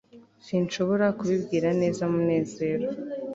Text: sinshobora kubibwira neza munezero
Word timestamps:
sinshobora 0.45 1.05
kubibwira 1.17 1.69
neza 1.81 2.03
munezero 2.13 2.85